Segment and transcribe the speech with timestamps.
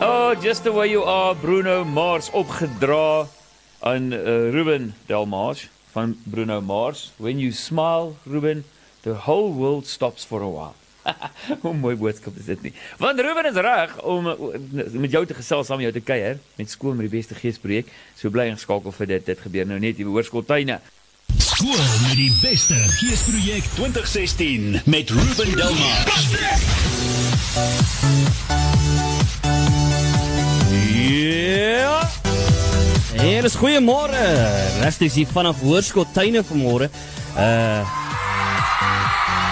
[0.00, 3.28] Oh, just the way you are, Bruno Mars opgedra
[3.80, 7.12] aan uh, Ruben Delmars van Bruno Mars.
[7.16, 8.64] When you smile, Ruben,
[9.02, 10.74] the whole world stops for a while.
[11.62, 12.72] Hoe mooi boodskap is dit nie.
[12.98, 14.34] Want Ruben is reg om uh,
[14.92, 17.88] met jou te gesels, saam met jou te kuier met skool met die beste geesprojek.
[18.18, 19.26] So bly ingeskakel vir dit.
[19.32, 20.80] Dit gebeur nou net hier by Hoërskooltuine.
[21.40, 26.04] Skool met die beste geesprojek 2016 met Ruben Delmar.
[31.16, 32.08] Ja.
[33.16, 34.24] En dis goeiemôre.
[34.82, 36.90] Regtig hier vanaf Hoërskooltuine vanmôre.
[37.36, 37.80] Uh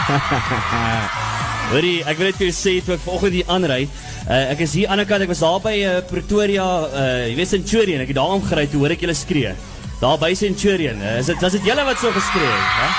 [1.71, 3.87] Hoorie, ek wil net vir jou sê toe ek vanoggend hier aanry,
[4.29, 7.39] uh, ek is hier aan die kant, ek was daar by uh, Pretoria, uh jy
[7.39, 9.55] weet Centurion, ek het daar omgery toe hoor ek julle skree.
[10.03, 11.01] Daar by Centurion.
[11.01, 12.93] Uh, is dit is dit julle wat so geskree het, hè?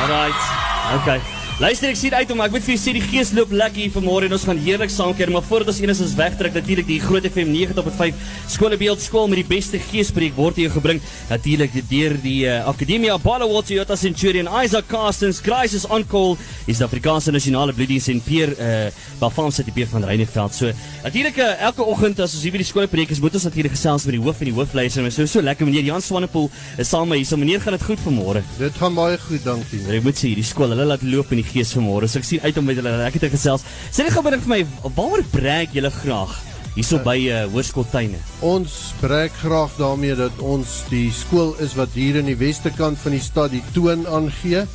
[0.00, 0.48] Alright.
[0.96, 1.39] Okay.
[1.60, 3.90] Luister, ek sien uit om ek moet vir julle sê die gees loop lekker hier
[3.92, 6.96] vanmôre en ons gaan heerlik saam kuier, maar voordat ons eers ons wegtrek, natuurlik die
[7.02, 8.22] Groot FM 90.5
[8.54, 13.60] skoolbeeld skool met die beste geespreek word hier gebring, natuurlik deur die uh, Akademie Apollo
[13.68, 18.88] Toyota Centurion Isaac Carstens Crisis on Call is die Afrikaanse nasionale bloeddiens en Pier uh,
[19.20, 20.56] Bafam sit die Pier van Reineveld.
[20.56, 20.72] So
[21.04, 24.08] natuurlik uh, elke oggend as ons hier by die skoolpreek is, moet ons natuurlik gesels
[24.08, 24.96] met die hoof en die hoofleier.
[25.04, 26.48] Ons so so lekker meneer Jan Swanepoel
[26.80, 27.28] is saam met hier.
[27.28, 28.40] So meneer, gaan dit goed vanmôre?
[28.56, 29.84] Dit gaan baie goed, dankie.
[29.92, 32.08] Ek moet sê hierdie skool, hulle laat loop in die gees vanmôre.
[32.08, 33.66] So ek sien uit om met hulle lekker te gesels.
[33.90, 34.60] Sê net gou binne vir my,
[34.96, 36.38] waaroor breek julle graag
[36.76, 38.18] hierso by uh, Hoërskooltuine?
[38.46, 43.00] Ons breek graag daarmee dat ons die skool is wat hier in die weste kant
[43.02, 44.66] van die stad die toon aangee.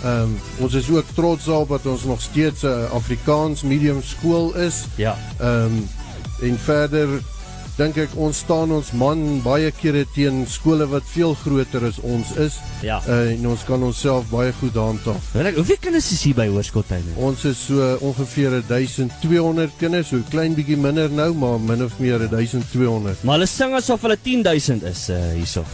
[0.00, 4.54] Ehm um, ons is ook trots daarop dat ons nog steeds 'n Afrikaans medium skool
[4.56, 4.86] is.
[4.96, 5.16] Ja.
[5.38, 5.88] Ehm um,
[6.40, 7.20] en verder
[7.80, 12.28] dink ek ons staan ons man baie kere teen skole wat veel groter as ons
[12.42, 12.58] is.
[12.84, 12.98] Ja.
[13.08, 15.30] Uh, en ons kan onsself baie goed handhaaf.
[15.32, 17.16] Weet ek, hoeveel kinders is hier by Hoërskooltuine?
[17.24, 22.20] Ons is so ongeveer 1200 kinders, so klein bietjie minder nou, maar min of meer
[22.28, 23.24] 1200.
[23.24, 25.64] Maar hulle sing asof hulle 10000 is uh, hierso.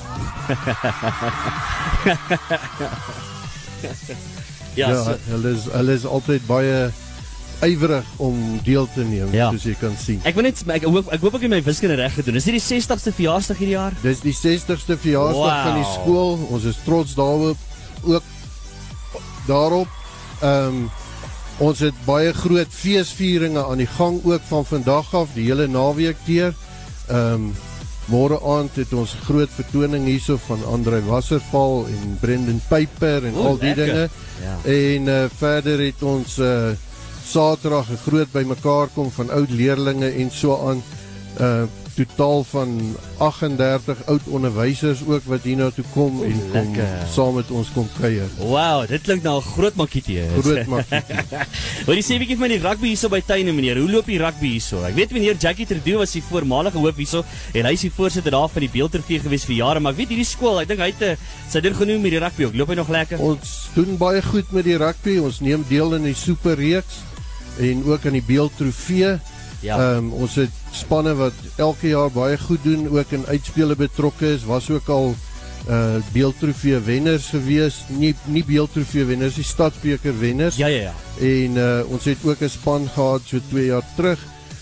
[4.77, 6.79] ja, Ja, so, hulle is hulle is altyd baie
[7.65, 9.51] ywerig om deel te neem, Ja.
[9.51, 10.21] soos jy kan sien.
[10.25, 12.35] ek wil net ek hoop ek hoop ek het my wiskunde reg gedoen.
[12.37, 13.93] Is dit die 60ste verjaarsdag hierdie jaar?
[14.03, 15.63] Dis die 60ste verjaarsdag Wow.
[15.65, 16.39] van die skool.
[16.51, 17.57] Ons is trots daarop
[18.05, 18.23] ook
[19.47, 19.89] daarop.
[20.43, 20.91] Ehm um,
[21.59, 26.17] ons het baie groot feesvieringe aan die gang ook van vandag af die hele naweek
[26.27, 26.53] deur.
[27.09, 27.55] Ehm um,
[28.07, 33.47] môre aand het ons groot vertoning hierso van Andre Wasserval en Brendan Piper en O,
[33.47, 33.87] al die lekker.
[33.87, 34.09] dinge.
[34.43, 34.57] Ja.
[34.71, 36.71] En uh, verder het ons uh
[37.27, 40.83] Saterdag 'n groot bymekaar kom van oud leerlinge en so aan.
[41.41, 41.67] Uh
[41.97, 47.07] totaal van 38 oud onderwysers ook wat hiernatoe kom en kom lekker.
[47.13, 48.29] saam met ons kom kuier.
[48.37, 50.03] Wow, dit klink nou 'n groot makkie.
[50.41, 51.01] Groot makkie.
[51.87, 53.81] Wat jy sê bietjie van die rugby hierso by tuine meneer.
[53.81, 54.83] Hoe loop die rugby hierso?
[54.85, 58.31] Ek weet meneer Jackie Trudeau was die voormalige hoof hierso en hy is die voorsitter
[58.31, 60.93] daar van die Beeldtrofee gewees vir jare, maar ek weet hierdie skool, ek dink hy
[60.93, 61.17] het 'n
[61.49, 62.55] sy deur genoem met die rugby ook.
[62.55, 63.19] Loop hy nog lekker?
[63.21, 65.19] Ons doen baie goed met die rugby.
[65.19, 67.16] Ons neem deel in die superreeks
[67.59, 69.17] en ook aan die beeldtrofee.
[69.61, 69.79] Ja.
[69.79, 74.33] Ehm um, ons het spanne wat elke jaar baie goed doen, ook in uitspele betrokke
[74.35, 74.45] is.
[74.45, 75.15] Was ook al
[75.69, 77.85] uh beeldtrofee wenners gewees.
[77.89, 80.57] Nie nie beeldtrofee wenners, die stadsbeker wenners.
[80.57, 80.95] Ja ja ja.
[81.21, 84.21] En uh ons het ook 'n span gehad so 2 jaar terug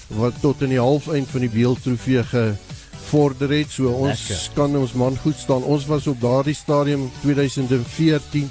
[0.08, 3.70] wat tot in die halfeind van die beeldtrofee gevorder het.
[3.70, 4.50] So ons Lekker.
[4.54, 5.62] kan ons man goed staan.
[5.62, 8.50] Ons was op daardie stadium 2014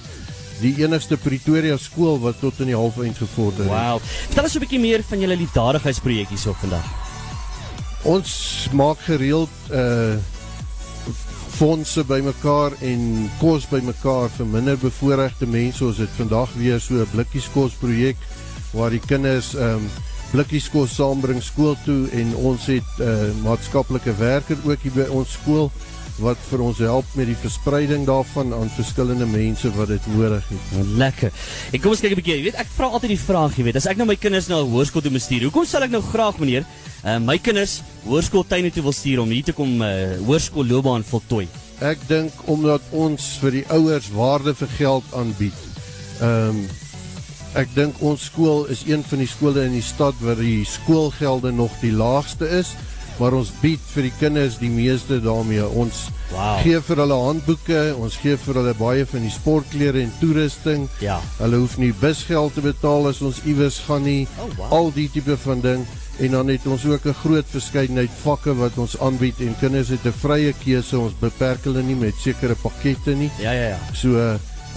[0.59, 3.71] die enigste Pretoria skool wat tot in die halfeind gevorder het.
[3.71, 4.01] Wow.
[4.27, 6.85] Vertel ons 'n bietjie meer van julle liefdadigheidsprojek hierso vandag.
[8.03, 10.15] Ons maak gereeld uh
[11.53, 15.85] fondse bymekaar en kos bymekaar vir minder bevoorregte mense.
[15.85, 18.17] Ons het vandag weer so 'n blikkieskos projek
[18.73, 19.89] waar die kinders ehm um,
[20.33, 25.31] blikkieskos saambring skool toe en ons het 'n uh, maatskaplike werker ook hier by ons
[25.31, 25.71] skool
[26.21, 30.67] wat vir ons help met die verspreiding daarvan aan verskillende mense wat dit nodig het.
[30.75, 31.31] Nou, Lekker.
[31.71, 32.37] En kom ons kyk 'n bietjie.
[32.37, 34.61] Jy weet, ek vra altyd die vraag, jy weet, as ek nou my kinders na
[34.61, 36.65] hoërskool toe moet stuur, hoekom sal ek nou graag, meneer,
[37.03, 41.47] uh, my kinders hoërskooltuine toe wil stuur om hier te kom uh, hoërskoolloopbaan voltooi?
[41.81, 45.59] Ek dink omdat ons vir die ouers waarde vir geld aanbied.
[46.21, 46.65] Ehm um,
[47.53, 51.51] ek dink ons skool is een van die skole in die stad waar die skoolgelde
[51.53, 52.73] nog die laagste is,
[53.19, 55.65] maar ons bied vir die kinders die meeste daarmee.
[55.69, 56.57] Ons Wow.
[56.63, 60.87] gee vir hulle handboeke, ons gee vir hulle baie van die sportklere en toerusting.
[60.99, 61.19] Ja.
[61.37, 64.27] Hulle hoef nie busgeld te betaal as ons iewers gaan nie.
[64.41, 64.71] Oh, wow.
[64.73, 65.85] Al die tipe van ding
[66.19, 70.05] en dan het ons ook 'n groot verskeidenheid vakke wat ons aanbied en kinders het
[70.05, 70.97] 'n vrye keuse.
[70.99, 73.29] Ons beperk hulle nie met sekere pakkette nie.
[73.39, 73.79] Ja ja ja.
[73.93, 74.09] So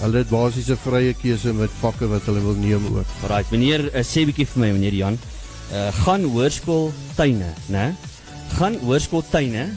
[0.01, 3.05] hulle het basies 'n vrye keuse met vakke wat hulle wil neem ook.
[3.23, 5.17] Alraai, meneer, uh, sê bietjie vir my, meneer Jan.
[5.73, 7.95] uh, gaan hoërskool tuine, né?
[8.55, 9.67] Gaan hoërskool tuine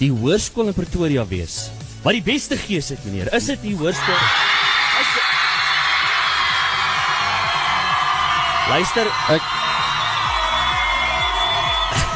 [0.00, 1.70] die hoërskool in Pretoria wees.
[2.02, 3.30] Wat die beste gees het, meneer.
[3.36, 4.22] Is dit die hoërskool?
[5.02, 5.28] Is dit...
[8.72, 9.06] Luister,
[9.36, 9.42] Ek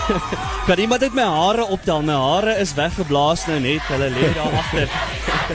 [0.69, 2.03] kan iemand net my hare optel?
[2.06, 3.83] My hare is weggeblaas nou net.
[3.91, 4.93] Hulle lê daar agter.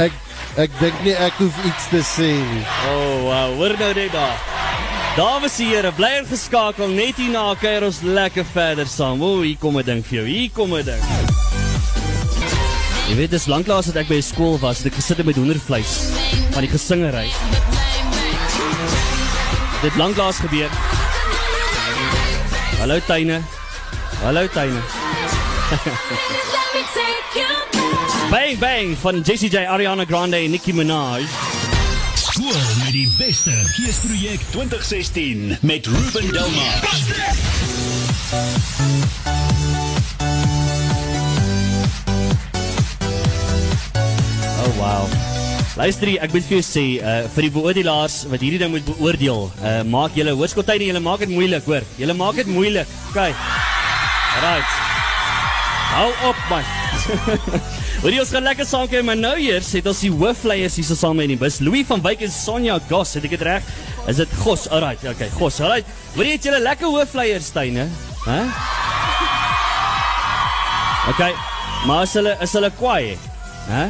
[0.07, 0.17] ek
[0.59, 2.63] ek dink nie ek hoef iets te sê nie.
[2.91, 4.35] Oh, wow, hoor nou net daar.
[5.15, 9.19] Dames en here, bly ingeskakel net hier na kuier ons lekker verder saam.
[9.19, 10.25] O, hier kom 'n ding vir jou.
[10.25, 11.03] Hier kom 'n ding.
[13.09, 16.15] Jy weet, dis lanklaas dat ek by skool was, het ek gesit het met hoendervleis
[16.51, 17.27] van die gesingery.
[19.81, 20.69] Dit lanklaas gebeur.
[22.79, 23.41] Hallo tuine.
[24.23, 24.79] Hallo tuine.
[28.31, 31.27] Bang bang van Jessie J, Ariana Grande en Nicki Minaj.
[32.41, 36.73] Skool met die beste geesprojek 2016 met Ruben Delmar.
[44.57, 45.05] Oh wow.
[45.75, 48.89] Luister hier, ek moet vir jou sê, uh vir die beoordelaars wat hierdie ding moet
[48.89, 51.85] beoordeel, uh maak julle hoërskooltyd en julle maak dit moeilik, hoor.
[52.01, 52.97] Julle maak dit moeilik.
[53.11, 53.21] OK.
[54.41, 54.73] Right.
[55.93, 56.65] Hou op man.
[58.01, 60.85] Hoor jy ons gaan lekker saam kyk, maar nou eers het ons die hoofleiers hier
[60.87, 61.59] so saam in die bus.
[61.61, 63.67] Louis van Wyk en Sonja Gos, het ek dit reg?
[64.09, 64.63] Is dit Gos?
[64.73, 65.59] Alright, okay, Gos.
[65.61, 65.85] Alright.
[66.15, 67.85] Hoor jy het julle lekker hoofleiers tuine,
[68.25, 68.39] hè?
[71.11, 71.29] Okay.
[71.85, 73.19] Maar as hulle is hulle kwaai,
[73.69, 73.83] hè?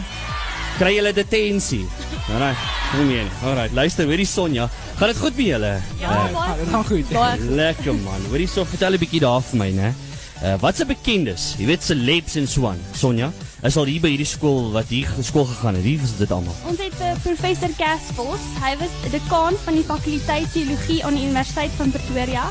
[0.76, 1.86] Kry julle detensie.
[2.34, 2.68] Alright.
[2.98, 3.30] Nee nee.
[3.48, 3.72] Alright.
[3.80, 4.68] Luister, hoorie Sonja,
[5.00, 5.72] gaan dit goed met julle?
[6.04, 6.58] Ja, baie.
[6.60, 7.16] Dit gaan goed.
[7.64, 8.28] Lekker man.
[8.34, 9.94] Hoorie so vertel 'n bietjie daar vir my, né?
[10.42, 11.54] Uh, wat se bekendes?
[11.62, 12.80] Jy weet celebs en so aan.
[12.98, 13.32] Sonja,
[13.62, 15.84] is al hier by hierdie skool wat hier skool gegaan het.
[15.86, 16.56] Wie was dit almal?
[16.70, 18.46] Ons het uh, professor Caspos.
[18.64, 22.48] Hy was dekaan van die fakulteit teologie aan die Universiteit van Pretoria.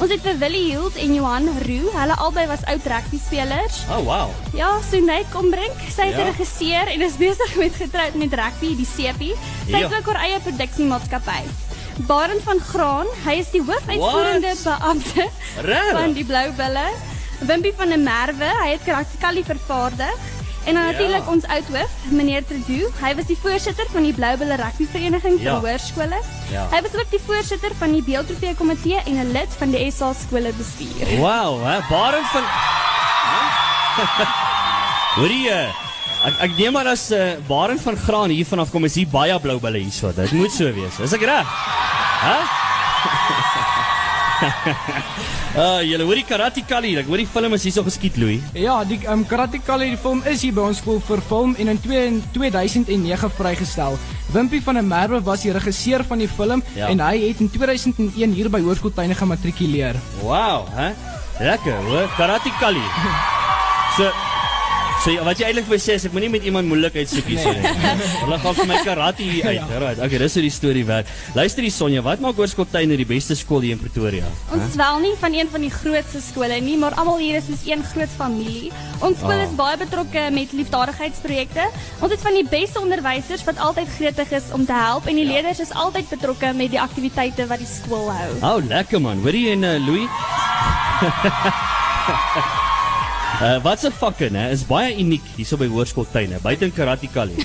[0.00, 1.90] Ons het vir Willie Hield en Johan Roo.
[1.96, 3.80] Hulle albei was oud rugby spelers.
[3.92, 4.30] Oh wow.
[4.56, 6.24] Ja, Sunay Kombrink, sy is Ja.
[6.28, 9.32] regisseur en is besig met getroud met rugby, die CP.
[9.68, 9.88] Sy Ja.
[9.88, 11.40] het ook haar eie produksiemaatskappy.
[12.08, 15.28] Barend van Graan, hy is die hoofuitvoerende beampte
[15.92, 16.86] van die Blou Bulle.
[17.40, 20.28] Wimpie van der Merwe, hy het karakterkalie vervaardig.
[20.70, 20.90] En dan Ja.
[20.90, 22.86] natuurlik ons oud hoof, meneer Tredu.
[23.02, 25.56] Hy was die voorsitter van die Blou Bulle rugbyvereniging vir Ja.
[25.60, 26.18] hoërskole.
[26.52, 26.66] Ja.
[26.70, 30.12] Hy was ook die voorsitter van die Beeldtrofee komitee en 'n lid van die SA
[30.12, 31.18] skole bestuur.
[31.18, 32.44] Wow, hè, Barend van
[35.18, 35.68] Hoorie, uh,
[36.26, 39.40] ek ek neem maar as uh, Barend van Graan hier vanaf kom is hier baie
[39.40, 40.12] blou bulle hierso.
[40.14, 40.98] Dit moet so wees.
[41.02, 41.46] Is ek reg?
[42.22, 42.36] Hæ?
[45.60, 48.38] Ah, julle hoorie Karate Kali, ek hoor die film is hierso geskiet, Louis.
[48.54, 51.80] Ja, die um, Karate Kali die film is hier by ons skool verfilm en in
[51.82, 52.04] 2
[52.36, 53.98] 2009 vrygestel.
[54.30, 56.86] Wimpie van der Merwe was die regisseur van die film Ja.
[56.88, 59.98] en hy het in 2001 hier by Hoërskooltuine gematrikuleer.
[60.22, 60.92] Wow, hè?
[61.42, 62.06] Lekker, hoor.
[62.16, 62.86] Karate Kali.
[63.96, 64.06] So
[65.00, 67.38] So ja, wat jy eintlik wil sê is ek moenie met iemand moeilikheid soek hier
[67.40, 67.70] so nie.
[68.24, 69.62] Hulle gaan vir my karate hier uit.
[69.72, 69.96] Alright.
[70.04, 71.08] Okay, dis hoe die storie werk.
[71.32, 74.28] Luister hier Sonja, wat maak Hoërskooltuine die beste skool hier in Pretoria?
[74.52, 77.48] Ons is wel nie van een van die grootste skole nie, maar almal hier is
[77.48, 78.68] soos een groot familie.
[79.00, 79.46] Ons skool Ah.
[79.48, 81.64] is baie betrokke met liefdadigheidsprojekte.
[82.04, 85.24] Ons het van die beste onderwysers wat altyd gretig is om te help en die
[85.24, 85.32] Ja.
[85.32, 88.30] leerders is altyd betrokke met die aktiwiteite wat die skool hou.
[88.42, 89.24] Oh, lekker man.
[89.24, 90.08] Hoorie en uh, Louis.
[93.40, 97.40] Uh, wat se vakke nê is baie uniek hierso by Hoërskooltuine, buite in Karate Kali.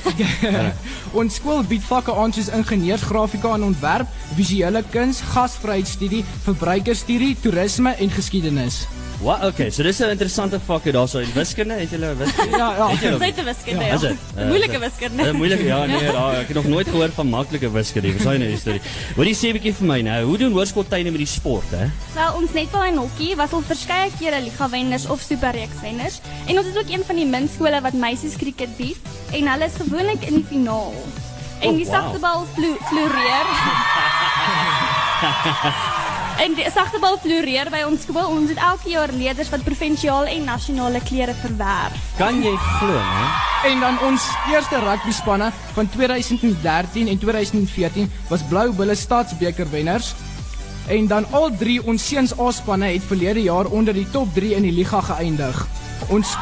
[1.21, 8.11] Ons skool bied vakke aan soos ingenieursgrafika en ontwerp, visuele kuns, gasvryheidstudie, verbruikerstudie, toerisme en
[8.11, 8.81] geskiedenis.
[9.21, 9.43] Wat?
[9.43, 11.73] Okay, so dis 'n interessante vakke daarso in wiskunde.
[11.73, 12.57] Het julle wiskunde?
[12.57, 12.87] Ja, ja.
[13.17, 13.81] Dit is wiskunde.
[13.83, 14.17] Ja, Ja, is dit?
[14.35, 15.23] Eh, Moeilike wiskunde.
[15.23, 18.13] Uh, moeilike ja, nee, ja, ek het nog nooit gehoor van maklike wiskunde.
[18.13, 18.81] Dis nou 'n storie.
[19.15, 21.85] Wat jy sê 'n bietjie vir my nou, hoe doen Hoërskooltuine met die sport, hè?
[22.13, 26.57] Wel, ons netbal en hokkie was al verskeie kere liga wenners of superreeks wenners en
[26.57, 28.97] ons is ook een van die min skole wat meisies krieket bied
[29.31, 30.93] en hulle is gewoonlik in die finaal.
[31.59, 31.93] En Oh, die wow.
[31.95, 33.45] sagtebal vlo floreer.
[36.43, 38.27] En die sagtebal floreer by ons skool.
[38.35, 41.95] Ons het elke jaar leerders wat provinsiale en nasionale klere verwerf.
[42.19, 43.25] Kan jy glo, hè?
[43.71, 50.11] En dan ons eerste rugby spanne van 2013 en 2014 was Blou Bulle Stadsbeker wenners.
[50.91, 54.55] En dan al drie ons seuns A spanne het verlede jaar onder die top 3
[54.59, 55.65] in die liga geëindig.
[56.13, 56.35] Ons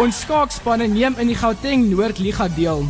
[0.00, 2.84] Ons skaakspanne neem in die Gauteng Noord Liga deel.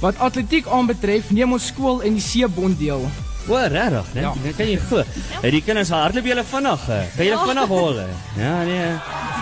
[0.00, 3.06] Wat atletiek aanbetref, neem ons skool in die C-bond deel.
[3.48, 4.22] O, regtig, né?
[4.22, 4.32] Ja.
[4.56, 5.02] Kan jy glo?
[5.42, 5.50] Ja.
[5.50, 6.98] Die kinders hardloop julle vinnig, hè?
[7.16, 7.44] Kan jy Ja.
[7.48, 8.06] vinnig hol, hè?
[8.42, 8.90] Ja, nee.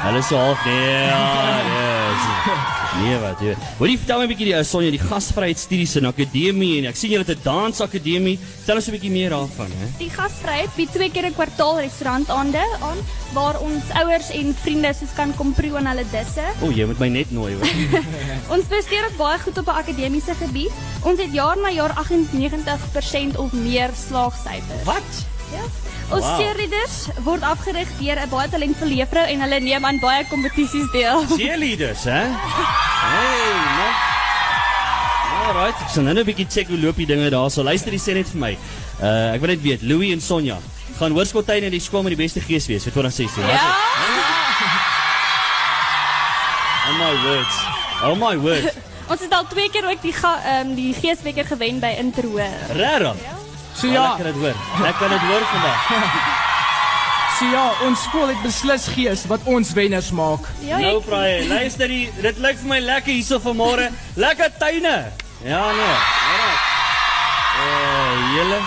[0.05, 1.85] Hulle so half nee, ja, nee.
[2.23, 3.53] so- Nee wat, jy.
[3.79, 6.97] Hoor jy vertel my 'n bietjie die uh, Sonja die gasvryheidsstudies in akademie en ek
[6.97, 8.39] sien julle het 'n dansakademie.
[8.39, 9.87] Vertel ons 'n bietjie meer daarvan, hè.
[9.99, 12.99] Die gasvryheid bied twee keer 'n kwartaal restaurantaande aan
[13.35, 16.45] waar ons ouers en vriende soos kan kom proe aan hulle disse.
[16.63, 17.69] O, jy moet my net nooi hoor.
[18.57, 20.73] Ons presteer ook baie goed op 'n akademiese gebied.
[21.05, 24.85] Ons het jaar na jaar 98% of meer slaagsyfers.
[24.85, 25.36] Wat?
[25.53, 25.63] Ja.
[26.11, 26.39] Ons Wow.
[26.39, 31.25] cheerleaders word afgerig deur 'n baie talentvolle juffrou en hulle neem aan baie kompetisies deel.
[31.39, 32.23] Cheerleaders, hè?
[32.23, 33.95] Hey, man.
[35.47, 37.51] Alright, ek sal nou net 'n bietjie check hoe loop die dinge daar.
[37.51, 38.57] So luister, jy sê net vir my.
[39.03, 40.59] Uh ek wil net weet, Louis en Sonja
[40.99, 43.43] gaan hoërskooltyd in die skool met die beste gees wees vir 2016.
[43.43, 43.75] Wat is Ja.
[46.89, 47.57] Oh my words.
[48.03, 48.73] Oh my word.
[49.11, 52.55] Ons het al twee keer ook die ga, um, die geesbeker gewen by Interhoor.
[52.75, 53.36] Regtig?
[53.77, 54.57] So ja, Ek kan dit hoor.
[54.89, 55.81] Ek kan dit hoor vandag.
[57.37, 60.49] so ja, ons skool het beslis gees wat ons wenners maak.
[60.65, 63.91] Ja, Nou ek, praai, luister hier, dit lyk vir my lekker hierso vanmôre.
[64.17, 64.97] Lekker tuine.
[65.45, 65.97] Ja nee.
[67.57, 68.59] Eh, julle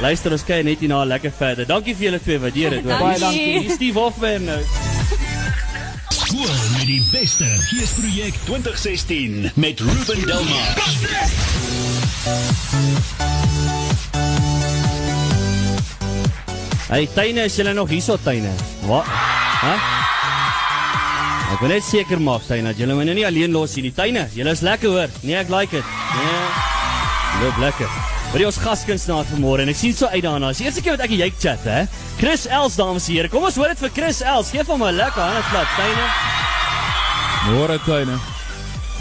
[0.00, 1.64] Luister, ons kyk net hier na lekker verder.
[1.68, 2.84] Dankie vir julle twee, waardeer dit.
[2.84, 3.46] Baie dankie.
[3.56, 4.58] Hier is Steve Hofman nou.
[6.12, 10.68] Skool met die beste geesprojek 2016 met Ruben Delmar.
[16.86, 18.52] Hey, tuine, is julle nog hierso tuine?
[18.86, 19.08] Wat?
[19.58, 19.72] Hæ?
[21.56, 23.90] Ek wil net seker maak tuine dat julle my nou nie alleen los hier nie.
[23.94, 25.16] Tuine, julle is lekker hoor.
[25.26, 25.96] Nee, ek like dit.
[26.14, 26.44] Nee.
[27.42, 27.90] Loop lekker.
[28.30, 30.52] Wat is ons gaskunstenaar vanmôre en ek sien so uit daarna.
[30.54, 31.82] Dis die eerste keer wat ek en jy chat, hè?
[32.20, 33.32] Chris Els, dames en here.
[33.34, 34.54] Kom ons hoor dit vir Chris Els.
[34.54, 36.06] Geef hom 'n lekker handeklap, tuine.
[37.50, 38.20] Môre tuine.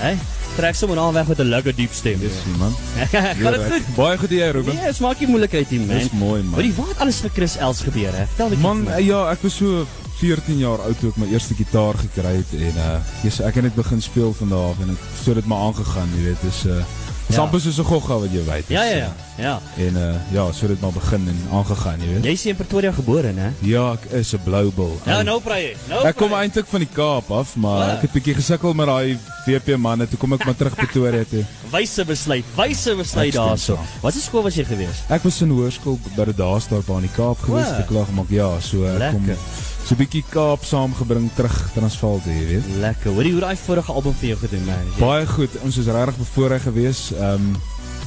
[0.02, 0.18] Hè?
[0.56, 2.20] Trek sommer aan weg met 'n lekker diep stem.
[2.20, 2.74] Dis man.
[3.12, 3.96] Gaan dit goed?
[3.96, 4.76] Baie goed jy Ruben.
[4.76, 5.98] Nee, smaak nie moeilikheid nie, man.
[5.98, 6.74] Dis mooi man.
[6.76, 8.26] wat alles vir Chris Els gebeur, hè?
[8.26, 8.68] Vertel 'n bietjie.
[8.68, 8.92] Man, my.
[8.92, 9.86] eh, ja, ek was so
[10.20, 13.64] 14 jaar oud toe ek my eerste gitaar gekry het en uh yes, ek het
[13.64, 16.66] net begin speel van daar af en ek so dit maar aangegaan, jy weet, dis
[16.66, 16.84] uh
[17.28, 17.42] dis Ja.
[17.42, 18.66] amper soos 'n gogga wat jy weet.
[18.68, 19.14] Ja, ja, ja.
[19.38, 19.60] Ja.
[19.78, 22.24] uh, En uh ja, so dit maar begin en aangegaan, jy weet.
[22.24, 23.50] Jy is in Pretoria gebore, hè?
[23.60, 25.00] Ja, ek is 'n blou bil.
[25.06, 25.76] Ja, En nou praai jy.
[25.90, 27.94] Nou Ek kom eintlik van die Kaap af, maar Ah.
[27.94, 31.44] ek het bietjie gesukkel met daai WP manne, toe kom ek maar terug Pretoria toe.
[31.72, 33.78] Wyse besluit, wyse besluit daarso.
[34.02, 35.04] Wat 'n skool was jy gewees?
[35.10, 38.60] Ek was in hoërskool by die Daarstorp aan die Kaap gewees, te klag maak ja,
[38.60, 39.38] so ek kom Lekker.
[39.86, 42.66] So 'n bietjie Kaap saamgebring terug Transvaal toe, jy weet.
[42.82, 43.12] Lekker.
[43.12, 44.86] Hoorie hoe daai vorige album vir jou gedoen, man.
[45.00, 45.50] Baie goed.
[45.62, 47.12] Ons is regtig bevoorreg geweest.
[47.12, 47.56] Ehm um,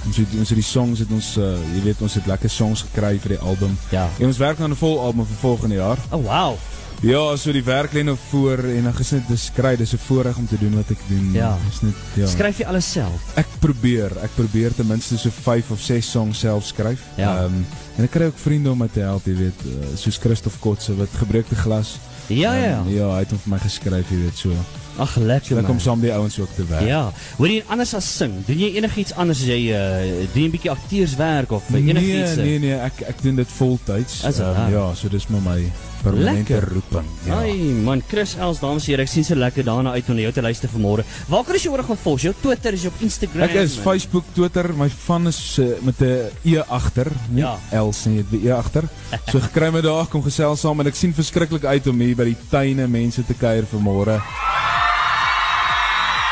[0.07, 2.83] ons het ons het die songs het ons uh, jy weet ons het lekker songs
[2.83, 3.79] gekry vir die album.
[3.91, 4.09] Ja.
[4.19, 5.99] En ons werk aan 'n vol album vir volgende jaar.
[6.11, 6.57] Oh wow.
[7.01, 10.37] Ja, so die werk lê nou voor en dan gesit dis kry, dis 'n voorreg
[10.37, 11.33] om te doen wat ek doen.
[11.33, 11.57] Ja.
[11.71, 12.27] Dis net ja.
[12.27, 13.21] Skryf jy alles self?
[13.35, 17.01] Ek probeer, ek probeer ten minste so 5 of 6 songs self skryf.
[17.17, 17.45] Ja.
[17.45, 17.63] Ehm
[17.99, 20.95] en ek kry ook vriende om my te help, jy weet, uh, soos Christof Kotse
[20.97, 21.99] wat gebreekte glas.
[22.29, 22.79] Ja, ja.
[22.79, 24.51] Ehm, ja, hy het hom vir my geskryf, jy weet, so.
[24.99, 25.59] Ag lekker.
[25.59, 25.81] Ek kom man.
[25.85, 26.87] saam die ouens ook te werk.
[26.87, 27.13] Ja.
[27.39, 28.45] Hoor jy anders as sing?
[28.47, 32.37] Doen jy enigiets anders as jy uh, doen 'n bietjie akteurswerk of enigiets?
[32.37, 34.23] Nee, nee, nee, ek ek doen dit voltyds.
[34.23, 34.71] Dit, Ehm, ah.
[34.71, 35.71] ja, so dis maar my
[36.03, 36.69] permanente Lekker.
[36.73, 37.07] roeping.
[37.27, 37.39] Ja.
[37.43, 40.21] Ai man, Chris Els, dames en here, ek sien so lekker daarna uit om na
[40.23, 41.03] jou te luister vanmôre.
[41.29, 42.21] Waar kan ons jou oor gaan volg?
[42.21, 43.43] Jou Twitter, is jy op Instagram?
[43.43, 47.91] Ek is en- Facebook, Twitter, my van is uh, met 'n e agter, nie Ja.
[47.93, 48.85] Sien jy, die e agter.
[49.33, 52.25] So gekry my daar kom gesels saam en ek sien verskriklik uit om hier by
[52.25, 54.21] die tuine mense te kuier vanmôre.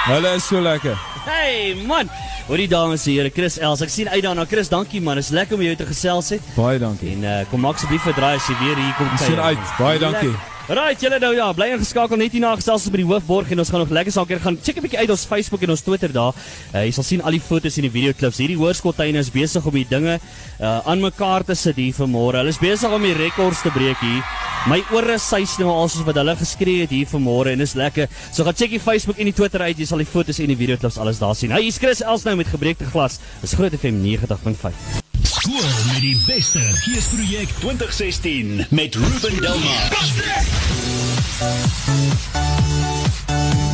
[0.06, 0.94] Hulle is so lekker.
[1.26, 2.10] Hey man.
[2.46, 3.80] Hoor die dames en here, Chris Els.
[3.82, 4.44] Ek sien uit daarna.
[4.46, 5.18] Chris, dankie man.
[5.18, 6.52] Is lekker om jou te gesels het.
[6.54, 7.16] Baie dankie.
[7.16, 9.72] En uh, kom maak asseblief 'n draai as jy weer hier kom Ons sien uit.
[9.80, 10.36] Baie dankie.
[10.66, 13.68] Right, julle nou ja, bly ingeskakel net hierna gesels ons by die hoofborg en ons
[13.70, 16.34] gaan nog lekker sake gaan check 'n bietjie uit ons Facebook en ons Twitter daar.
[16.74, 18.42] Uh, jy sal sien al die foto's en die video klips.
[18.42, 22.42] Hierdie hoërskooltuine is besig om die dinge uh, aan mekaar te sit hier vanmôre.
[22.42, 24.26] Hulle is besig om die rekords te breek hier.
[24.66, 28.10] My ore sys nou al soos wat hulle geskree het hier vanmôre en dis lekker.
[28.32, 29.78] So gaan check die Facebook en die Twitter uit.
[29.78, 31.54] Jy sal die foto's en die video klips alles daar sien.
[31.54, 33.20] Hy hier's Chris Els nou met gebreekte glas.
[33.40, 34.74] Dis Groot FM 90.5.
[35.22, 39.92] Skool met die beste geesprojek 2016 met Ruben Delmar.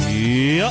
[0.08, 0.70] Ja.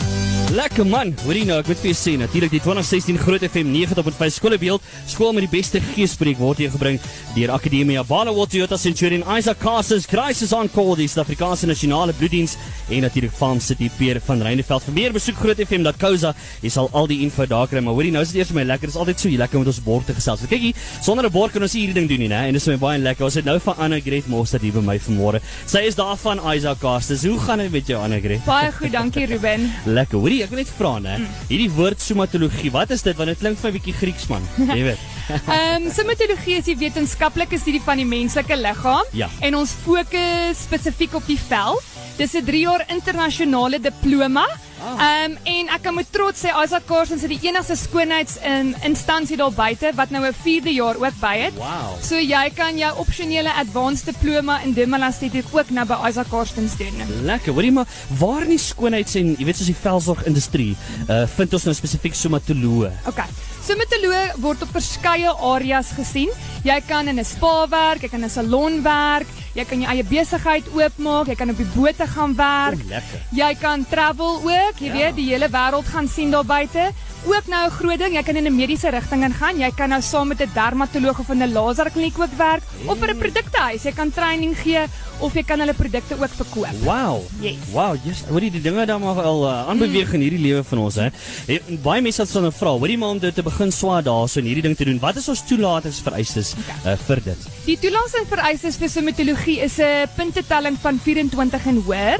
[0.51, 1.13] Lekker man.
[1.23, 5.31] Hoorie nou, ek moet vir jou sê natuurlik die 2016 Groot FM 90.5 skoolbeeld, skool
[5.31, 6.97] met die beste geespreek word hier gebring
[7.37, 12.57] deur Akademia Barloworld Toyota Centurion Isaac Casters Crisis on Call die Suid-Afrikaanse Nasionale Bloeddiens
[12.91, 14.83] en natuurlik Farm City Pier van Reineveld.
[14.89, 16.33] Vir meer besoek grootfm.co.za.
[16.65, 18.67] Jy sal al die info daar kry, maar hoorie nou is dit eers vir my
[18.73, 18.91] lekker.
[18.91, 20.43] Dit is altyd so lekker om met ons bord te gesels.
[20.51, 22.43] Kyk hier, sonder 'n bord kan ons hierdie ding doen nie, né?
[22.51, 23.23] En dit is vir my baie lekker.
[23.23, 25.39] Ons het nou van Anna Gret Mostert hier by my vanmôre.
[25.65, 27.23] Sy is daar van Isaac Casters.
[27.23, 28.43] Hoe gaan dit met jou Anna Gret?
[28.43, 29.71] Baie goed, dankie Ruben.
[29.85, 30.19] Lekker.
[30.19, 31.15] Hoorie, ek wil net vra nê.
[31.49, 33.15] Hierdie woord somatologie, wat is dit?
[33.17, 34.41] Want dit klink vir 'n bietjie Grieks man.
[34.77, 34.99] Jy weet.
[35.47, 39.29] Ehm um, somatologie is die wetenskaplike studie van die menslike liggaam Ja.
[39.41, 41.79] en ons fokus spesifiek op die vel.
[42.17, 44.45] Dis 'n 3 jaar internasionale diploma.
[44.81, 48.71] Ehm um, en ek kan met trots sê Isaac Carstens is die enigste skoonheids in
[48.87, 51.53] instansie daar buite wat nou 'n 4de jaar ook by het.
[51.55, 52.01] Wow.
[52.01, 57.23] So jy kan jou opsionele advanced diploma in dermalestetiek ook nou by Isaac Carstens doen.
[57.23, 57.53] Lekker.
[57.53, 60.75] Hoorie maar, waar in die skoonheids en jy weet soos die velsorgindustrie,
[61.09, 62.91] uh vind ons nou spesifiek somatoloë.
[63.05, 63.21] OK.
[63.61, 66.29] Somatoloog word op verskeie areas gesien.
[66.65, 69.89] Jy kan in 'n spa werk, jy kan in 'n salon werk, jy kan jou
[69.91, 72.79] eie besigheid oopmaak, jy kan op die bote gaan werk.
[72.79, 73.19] O, lekker.
[73.31, 74.93] Jy kan travel ook, jy Ja.
[74.93, 76.91] weet, die hele wêreld gaan sien daar buite.
[77.25, 79.57] Ook nou 'n groot ding, jy kan in 'n mediese rigting ingaan.
[79.57, 83.09] Jy kan nou saam met 'n dermatoloog of in 'n laserkliniek ook werk of vir
[83.09, 83.83] 'n produktehuis.
[83.83, 84.79] Jy kan training gee
[85.19, 86.83] of jy kan hulle produkte ook verkoop.
[86.83, 87.21] Wow.
[87.41, 87.55] Yes.
[87.71, 88.23] Wow, yes.
[88.29, 90.13] Hoorie die dinge dan maar al uh, aanbeweeg mm.
[90.13, 91.09] in hierdie lewe van ons hè.
[91.45, 94.45] Hey, baie mense sal dan vra, hoorie maar om dit te begin swaar daarso en
[94.45, 94.99] hierdie ding te doen.
[94.99, 96.53] Wat is ons toelatingsvereistes
[96.85, 97.37] uh, vir dit?
[97.65, 102.19] Die toelating vereistes vir somatologie is 'n puntetelling van 24 en hoër.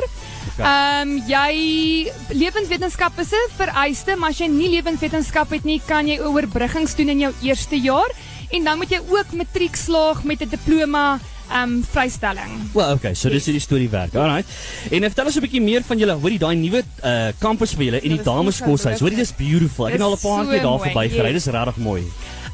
[0.60, 6.08] Ehm um, jy lewenswetenskap is 'n vereiste, maar as jy nie lewenswetenskap het nie, kan
[6.08, 8.12] jy oorbruggings doen in jou eerste jaar
[8.52, 11.20] en dan moet jy ook matriek slaag met 'n diploma
[11.52, 12.52] ehm um, vrystelling.
[12.74, 14.16] Well, okay, so dis hoe die storie werk.
[14.16, 14.48] Alright.
[14.92, 18.02] En vertel ons 'n bietjie meer van julle, hoorie daai nuwe uh, campus vir julle
[18.02, 19.00] en die Dit is dameskoshuis.
[19.00, 19.88] Hoorie dis beautiful.
[19.88, 21.34] Ek het al 'n paar keer daar mooi, verby gery.
[21.34, 21.44] yes.
[21.44, 22.04] Dis regtig mooi.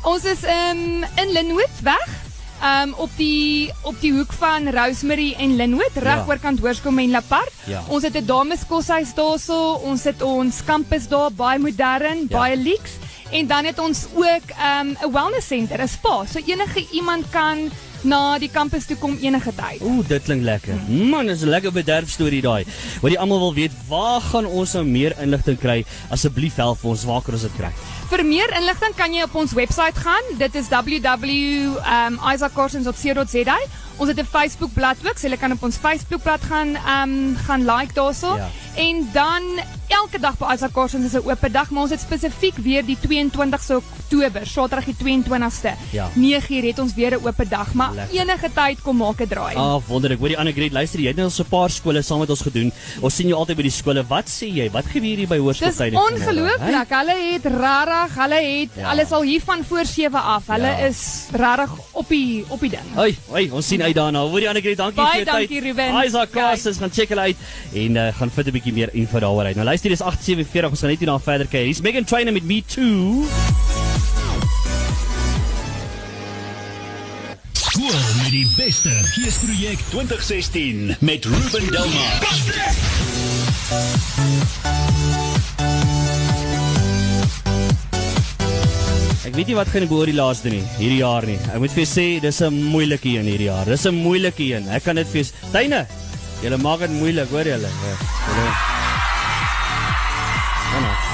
[0.03, 2.26] Ons is ehm um, in Linwood weg.
[2.63, 6.25] Um op die op die hoek van Rosemary en Linwood, reg Ja.
[6.27, 7.51] oorkant Hoërskool en Lapart.
[7.65, 7.83] Ja.
[7.87, 12.37] Ons het 'n dameskoshuis daarso, ons het ons kampus daar baie modern, Ja.
[12.37, 12.97] baie luxe
[13.31, 14.47] en dan het ons ook
[14.81, 16.25] um 'n wellness center, 'n spa.
[16.25, 17.69] So enige iemand kan
[18.01, 19.81] na die kampus toe kom enige tyd.
[19.81, 20.73] Ooh, dit klink lekker.
[20.87, 22.65] Man, dis 'n lekker bederf storie daai.
[23.01, 25.85] Wat die almal wil weet, waar gaan ons nou meer inligting kry?
[26.09, 27.69] Asseblief help ons, waar kan ons dit kry?
[28.07, 30.23] Vir meer inligting kan jy op ons webwerf gaan.
[30.39, 33.57] Dit is www.isaaccarsons.co.za.
[33.97, 37.35] Ons het 'n Facebook bladsy ook, so jy kan op ons Facebook bladsy gaan um
[37.35, 38.35] gaan like daarso.
[38.35, 38.49] Ja.
[38.75, 39.41] En dan
[39.87, 42.97] elke dag by Isaac Carsons is 'n oop dag, maar ons het spesifiek weer die
[43.01, 45.73] 22ste Oktober, Saterdag die 22ste.
[45.91, 46.09] Ja.
[46.15, 48.19] 9uur het ons weer 'n oop dag, maar Lekker.
[48.19, 49.55] enige tyd kom maak 'n draai.
[49.55, 50.19] Ah, wonderlik.
[50.19, 52.41] Hoor die ander Greet, luister, jy het nou so 'n paar skole saam met ons
[52.41, 52.71] gedoen.
[53.01, 54.03] Ons sien jou altyd by die skole.
[54.07, 54.69] Wat sê jy?
[54.71, 55.95] Wat gebeur hier by Dis hoërskooltyding?
[55.99, 56.89] ongelooflik.
[56.89, 58.89] Hulle het rarig, hulle het Ja.
[58.89, 60.47] hulle is al hier van voor 7 af.
[60.47, 60.77] Hulle Ja.
[60.87, 62.81] is rarig op die op die ding.
[62.95, 64.19] Hoi, hoi, ons sien uit daarna.
[64.19, 65.49] Hoor die ander Greet, dankie Baie vir jou tyd.
[65.49, 66.05] dankie, Ruben.
[66.05, 67.35] Isaac Carstens gaan check hulle uit
[67.73, 69.55] en uh, gaan vind 'n bietjie meer info daaroor uit.
[69.55, 70.69] Nou luister, dis 8:47.
[70.69, 71.65] Ons gaan net hierna verder kyk.
[71.69, 73.25] Hier's Megan Trainor met Me Too.
[77.53, 82.25] Skool met die beste geesprojek 2016 met Ruben Delmar.
[89.27, 91.37] Ek weet nie wat gaan oor die laaste nie, hierdie jaar nie.
[91.51, 93.65] Ek moet vir jou sê, dis 'n moeilike een hierdie jaar.
[93.65, 94.69] Dis 'n moeilike een.
[94.69, 95.85] Ek kan dit vir jou Tuine.
[96.41, 97.67] Julle maak dit moeilik, hoor julle.
[97.67, 98.76] Ja,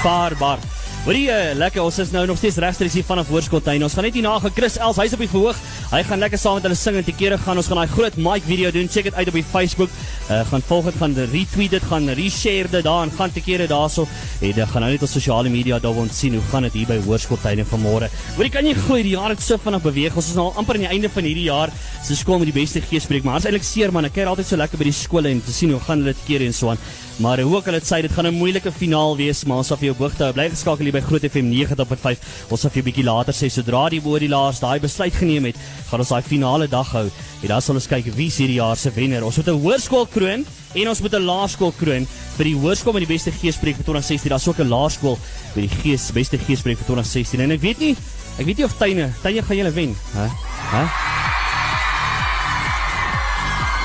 [0.04, 0.16] Julle.
[0.16, 0.58] Nou, vaarbaar.
[1.04, 1.82] Hoorie, uh, lekker.
[1.82, 3.82] Ons is nou nog steeds regstreeks hier vanaf Hoërskooltuin.
[3.84, 5.56] Ons gaan net hierna gaan Chris Els, hy's op die verhoog.
[5.92, 7.58] Hy gaan lekker saam met hulle sing en te kere gaan.
[7.60, 8.88] Ons gaan daai groot mic video doen.
[8.90, 9.92] Check dit uit op die Facebook.
[10.30, 13.66] Uh, gaan volg dit, gaan retweet dit, gaan reshare dit daar en gaan te kere
[13.68, 14.06] daarso.
[14.40, 16.88] En dan gaan nou net op sosiale media daar ons sien hoe gaan dit hier
[16.88, 18.08] by Hoërskooltuin vanmôre.
[18.38, 20.16] Hoorie, kan jy glo die jaar het so vinnig beweeg.
[20.16, 21.72] Ons is nou al amper aan die einde van hierdie jaar.
[22.04, 24.08] Se skool met die beste geespreek, maar ons eintlik seer man.
[24.08, 26.26] Ek kyk altyd so lekker by die skole en te sien hoe gaan hulle te
[26.26, 26.80] kere en so aan.
[27.22, 29.76] Maar hoe ook al dit sê, dit gaan 'n moeilike finaal wees, maar ons sal
[29.76, 30.32] vir jou hoogte hou.
[30.32, 32.18] Bly geskakel hier by Groot FM 90.5.
[32.50, 35.56] Ons sal vir jou bietjie later sê sodra die laas daai besluit geneem het,
[35.88, 37.06] gaan ons daai finale dag hou.
[37.42, 39.24] En dan sal ons kyk wie is hierdie jaar se wenner.
[39.24, 42.06] Ons moet 'n hoërskool kroon en ons moet 'n laerskool kroon
[42.36, 44.30] vir die hoërskool met die beste geespreek vir 2016.
[44.30, 45.18] Daar's ook 'n laerskool
[45.54, 47.40] vir die gees beste geespreek vir 2016.
[47.40, 47.96] En ek weet nie,
[48.38, 50.28] ek weet nie of Tuine, Tuine gaan julle wen, hè?
[50.72, 50.84] Hè?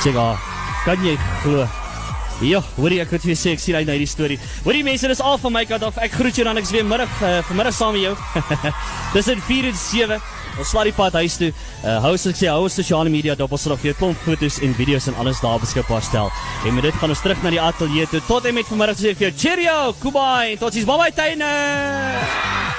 [0.01, 0.39] Sega,
[0.85, 1.67] kan jy glo?
[2.39, 4.37] Ja, hoorie ek het vir jou sê ek sien uit na hierdie storie.
[4.63, 5.97] Hoorie mense, dis al van my kant af.
[5.99, 8.13] Ek groet jou dan ek's weer middag uh, vanmiddag saam met jou.
[9.33, 10.21] in 4 en 7.
[10.59, 11.51] Ons slaap die pad huis toe.
[11.83, 13.55] Uh, hou soos ek sê, hou ons sosiale media dop.
[13.55, 16.33] Ons sal vir jou klomp foto's en video's en alles daar beskikbaar stel.
[16.67, 18.23] En met dit gaan ons terug na die ateljee toe.
[18.27, 20.89] Tot en met vanmiddag sê ek vir jou cheerio, goodbye en totsiens.
[20.89, 22.78] Bye bye tuine.